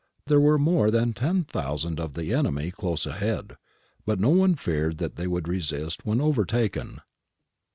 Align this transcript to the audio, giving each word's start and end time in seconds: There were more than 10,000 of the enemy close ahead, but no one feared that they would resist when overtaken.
There 0.25 0.39
were 0.41 0.57
more 0.57 0.89
than 0.89 1.13
10,000 1.13 1.99
of 1.99 2.15
the 2.15 2.33
enemy 2.33 2.71
close 2.71 3.05
ahead, 3.05 3.55
but 4.03 4.19
no 4.19 4.29
one 4.29 4.55
feared 4.55 4.97
that 4.97 5.15
they 5.15 5.27
would 5.27 5.47
resist 5.47 6.07
when 6.07 6.19
overtaken. 6.19 7.01